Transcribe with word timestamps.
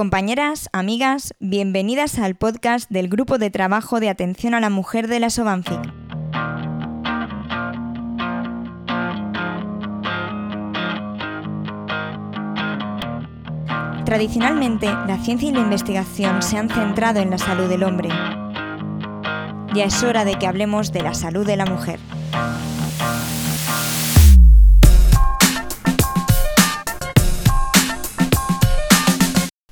Compañeras, 0.00 0.70
amigas, 0.72 1.34
bienvenidas 1.40 2.18
al 2.18 2.34
podcast 2.34 2.90
del 2.90 3.10
Grupo 3.10 3.36
de 3.36 3.50
Trabajo 3.50 4.00
de 4.00 4.08
Atención 4.08 4.54
a 4.54 4.60
la 4.60 4.70
Mujer 4.70 5.08
de 5.08 5.20
la 5.20 5.28
Sobanfic. 5.28 5.78
Tradicionalmente, 14.06 14.86
la 14.86 15.18
ciencia 15.22 15.50
y 15.50 15.52
la 15.52 15.60
investigación 15.60 16.40
se 16.40 16.56
han 16.56 16.70
centrado 16.70 17.20
en 17.20 17.28
la 17.28 17.36
salud 17.36 17.68
del 17.68 17.82
hombre. 17.82 18.08
Ya 19.74 19.84
es 19.84 20.02
hora 20.02 20.24
de 20.24 20.36
que 20.36 20.46
hablemos 20.46 20.92
de 20.92 21.02
la 21.02 21.12
salud 21.12 21.46
de 21.46 21.58
la 21.58 21.66
mujer. 21.66 22.00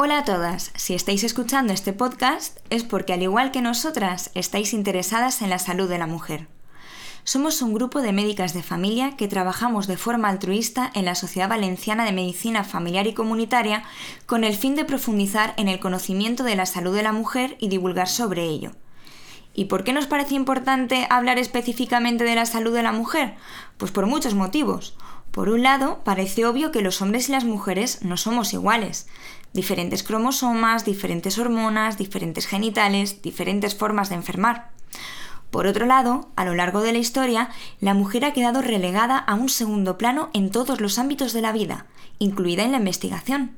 Hola 0.00 0.18
a 0.18 0.24
todas, 0.24 0.70
si 0.76 0.94
estáis 0.94 1.24
escuchando 1.24 1.72
este 1.72 1.92
podcast 1.92 2.58
es 2.70 2.84
porque 2.84 3.14
al 3.14 3.22
igual 3.24 3.50
que 3.50 3.60
nosotras 3.60 4.30
estáis 4.34 4.72
interesadas 4.72 5.42
en 5.42 5.50
la 5.50 5.58
salud 5.58 5.88
de 5.88 5.98
la 5.98 6.06
mujer. 6.06 6.46
Somos 7.24 7.62
un 7.62 7.74
grupo 7.74 8.00
de 8.00 8.12
médicas 8.12 8.54
de 8.54 8.62
familia 8.62 9.16
que 9.16 9.26
trabajamos 9.26 9.88
de 9.88 9.96
forma 9.96 10.28
altruista 10.28 10.88
en 10.94 11.04
la 11.04 11.16
Sociedad 11.16 11.48
Valenciana 11.48 12.04
de 12.04 12.12
Medicina 12.12 12.62
Familiar 12.62 13.08
y 13.08 13.12
Comunitaria 13.12 13.82
con 14.26 14.44
el 14.44 14.54
fin 14.54 14.76
de 14.76 14.84
profundizar 14.84 15.52
en 15.56 15.66
el 15.66 15.80
conocimiento 15.80 16.44
de 16.44 16.54
la 16.54 16.66
salud 16.66 16.94
de 16.94 17.02
la 17.02 17.12
mujer 17.12 17.56
y 17.58 17.68
divulgar 17.68 18.06
sobre 18.06 18.44
ello. 18.44 18.70
¿Y 19.52 19.64
por 19.64 19.82
qué 19.82 19.92
nos 19.92 20.06
parece 20.06 20.36
importante 20.36 21.08
hablar 21.10 21.40
específicamente 21.40 22.22
de 22.22 22.36
la 22.36 22.46
salud 22.46 22.72
de 22.72 22.84
la 22.84 22.92
mujer? 22.92 23.34
Pues 23.78 23.90
por 23.90 24.06
muchos 24.06 24.34
motivos. 24.34 24.96
Por 25.30 25.48
un 25.50 25.62
lado, 25.62 26.00
parece 26.04 26.46
obvio 26.46 26.72
que 26.72 26.82
los 26.82 27.00
hombres 27.02 27.28
y 27.28 27.32
las 27.32 27.44
mujeres 27.44 28.02
no 28.02 28.16
somos 28.16 28.52
iguales. 28.52 29.06
Diferentes 29.52 30.02
cromosomas, 30.02 30.84
diferentes 30.84 31.38
hormonas, 31.38 31.96
diferentes 31.96 32.46
genitales, 32.46 33.22
diferentes 33.22 33.74
formas 33.74 34.08
de 34.08 34.16
enfermar. 34.16 34.70
Por 35.50 35.66
otro 35.66 35.86
lado, 35.86 36.28
a 36.36 36.44
lo 36.44 36.54
largo 36.54 36.82
de 36.82 36.92
la 36.92 36.98
historia, 36.98 37.50
la 37.80 37.94
mujer 37.94 38.24
ha 38.24 38.32
quedado 38.32 38.60
relegada 38.60 39.16
a 39.16 39.34
un 39.34 39.48
segundo 39.48 39.96
plano 39.96 40.28
en 40.34 40.50
todos 40.50 40.80
los 40.80 40.98
ámbitos 40.98 41.32
de 41.32 41.40
la 41.40 41.52
vida, 41.52 41.86
incluida 42.18 42.64
en 42.64 42.72
la 42.72 42.78
investigación. 42.78 43.52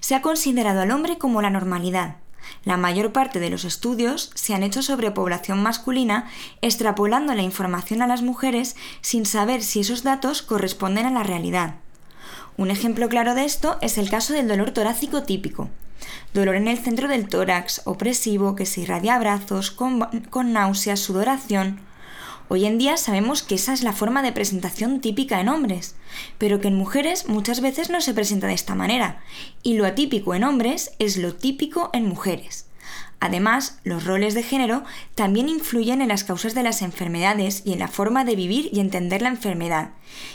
Se 0.00 0.14
ha 0.14 0.22
considerado 0.22 0.82
al 0.82 0.90
hombre 0.92 1.18
como 1.18 1.42
la 1.42 1.50
normalidad, 1.50 2.16
la 2.64 2.76
mayor 2.76 3.12
parte 3.12 3.40
de 3.40 3.50
los 3.50 3.64
estudios 3.64 4.30
se 4.34 4.54
han 4.54 4.62
hecho 4.62 4.82
sobre 4.82 5.10
población 5.10 5.62
masculina, 5.62 6.28
extrapolando 6.62 7.34
la 7.34 7.42
información 7.42 8.02
a 8.02 8.06
las 8.06 8.22
mujeres 8.22 8.76
sin 9.00 9.26
saber 9.26 9.62
si 9.62 9.80
esos 9.80 10.02
datos 10.02 10.42
corresponden 10.42 11.06
a 11.06 11.10
la 11.10 11.22
realidad. 11.22 11.76
Un 12.56 12.70
ejemplo 12.70 13.08
claro 13.08 13.34
de 13.34 13.44
esto 13.44 13.78
es 13.82 13.98
el 13.98 14.08
caso 14.08 14.32
del 14.32 14.48
dolor 14.48 14.70
torácico 14.70 15.22
típico. 15.22 15.68
Dolor 16.32 16.56
en 16.56 16.68
el 16.68 16.78
centro 16.78 17.08
del 17.08 17.28
tórax, 17.28 17.82
opresivo, 17.84 18.54
que 18.56 18.66
se 18.66 18.82
irradia 18.82 19.14
a 19.14 19.18
brazos, 19.18 19.70
con, 19.70 20.00
con 20.30 20.52
náuseas, 20.52 21.00
sudoración, 21.00 21.80
Hoy 22.48 22.64
en 22.64 22.78
día 22.78 22.96
sabemos 22.96 23.42
que 23.42 23.56
esa 23.56 23.72
es 23.72 23.82
la 23.82 23.92
forma 23.92 24.22
de 24.22 24.30
presentación 24.30 25.00
típica 25.00 25.40
en 25.40 25.48
hombres, 25.48 25.96
pero 26.38 26.60
que 26.60 26.68
en 26.68 26.76
mujeres 26.76 27.28
muchas 27.28 27.60
veces 27.60 27.90
no 27.90 28.00
se 28.00 28.14
presenta 28.14 28.46
de 28.46 28.54
esta 28.54 28.76
manera, 28.76 29.20
y 29.64 29.74
lo 29.74 29.84
atípico 29.84 30.32
en 30.32 30.44
hombres 30.44 30.92
es 31.00 31.16
lo 31.16 31.34
típico 31.34 31.90
en 31.92 32.06
mujeres. 32.06 32.66
Además, 33.18 33.80
los 33.82 34.04
roles 34.04 34.34
de 34.34 34.44
género 34.44 34.84
también 35.16 35.48
influyen 35.48 36.02
en 36.02 36.08
las 36.08 36.22
causas 36.22 36.54
de 36.54 36.62
las 36.62 36.82
enfermedades 36.82 37.62
y 37.64 37.72
en 37.72 37.80
la 37.80 37.88
forma 37.88 38.24
de 38.24 38.36
vivir 38.36 38.70
y 38.72 38.78
entender 38.78 39.22
la 39.22 39.30
enfermedad, 39.30 39.90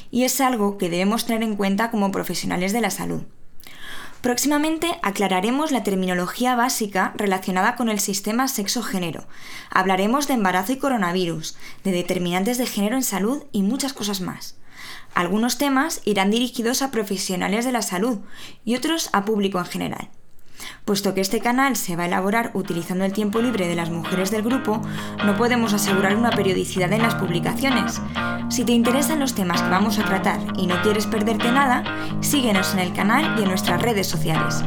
y 0.10 0.24
es 0.24 0.42
algo 0.42 0.78
que 0.78 0.90
debemos 0.90 1.26
tener 1.26 1.44
en 1.44 1.56
cuenta 1.56 1.92
como 1.92 2.12
profesionales 2.12 2.74
de 2.74 2.82
la 2.82 2.90
salud. 2.90 3.22
Próximamente 4.22 5.00
aclararemos 5.02 5.72
la 5.72 5.84
terminología 5.84 6.56
básica 6.56 7.12
relacionada 7.16 7.76
con 7.76 7.90
el 7.90 8.00
sistema 8.00 8.48
sexo-género. 8.48 9.26
Hablaremos 9.72 10.28
de 10.28 10.36
embarazo 10.36 10.74
y 10.74 10.78
coronavirus, 10.78 11.58
de 11.84 11.92
determinantes 11.92 12.60
de 12.60 12.68
género 12.68 12.96
en 12.96 13.04
salud 13.04 13.44
y 13.52 13.64
muchas 13.64 13.94
cosas 13.94 14.22
más. 14.22 14.58
Algunos 15.16 15.58
temas 15.58 16.02
irán 16.06 16.30
dirigidos 16.30 16.84
a 16.84 16.92
profesionales 16.92 17.66
de 17.66 17.72
la 17.72 17.82
salud 17.82 18.20
y 18.64 18.76
otros 18.76 19.10
a 19.12 19.26
público 19.26 19.58
en 19.58 19.66
general. 19.66 20.10
Puesto 20.86 21.14
que 21.14 21.22
este 21.22 21.40
canal 21.40 21.76
se 21.76 21.96
va 21.96 22.04
a 22.04 22.08
elaborar 22.08 22.52
utilizando 22.54 23.06
el 23.06 23.14
tiempo 23.14 23.40
libre 23.40 23.68
de 23.68 23.76
las 23.76 23.90
mujeres 23.90 24.32
del 24.32 24.42
grupo, 24.42 24.82
no 25.26 25.36
podemos 25.38 25.74
asegurar 25.74 26.16
una 26.16 26.32
periodicidad 26.32 26.92
en 26.92 27.04
las 27.04 27.16
publicaciones. 27.16 28.02
Si 28.50 28.66
te 28.66 28.74
interesan 28.74 29.20
los 29.20 29.36
temas 29.36 29.62
que 29.62 29.70
vamos 29.70 30.00
a 30.00 30.06
tratar 30.06 30.40
y 30.58 30.68
no 30.68 30.82
quieres 30.82 31.06
perderte 31.06 31.52
nada, 31.52 31.84
síguenos 32.22 32.74
en 32.74 32.80
el 32.80 32.94
canal 32.94 33.40
y 33.40 33.44
en 33.44 33.50
nuestras 33.50 33.82
redes 33.82 34.08
sociales. 34.08 34.64